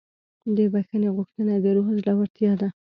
د 0.55 0.57
بښنې 0.73 1.09
غوښتنه 1.15 1.53
د 1.63 1.65
روح 1.75 1.87
زړورتیا 1.99 2.51
ده. 2.61 2.67